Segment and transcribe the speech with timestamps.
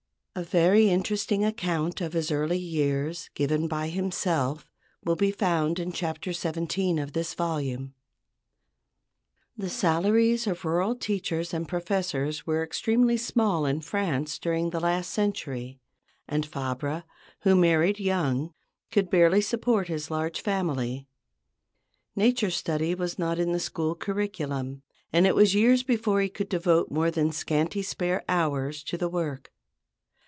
[0.33, 4.71] A very interesting account of his early years, given by himself,
[5.03, 7.93] will be found in Chapter XVII of this volume.
[9.57, 15.11] The salaries of rural teachers and professors were extremely small in France during the last
[15.11, 15.81] century,
[16.29, 17.03] and Fabre,
[17.41, 18.53] who married young,
[18.89, 21.07] could barely support his large family.
[22.15, 24.81] Nature study was not in the school curriculum,
[25.11, 29.09] and it was years before he could devote more than scanty spare hours to the
[29.09, 29.51] work.